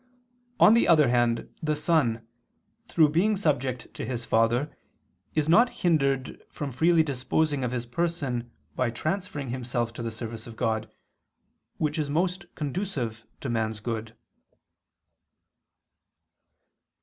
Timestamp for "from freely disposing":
6.49-7.63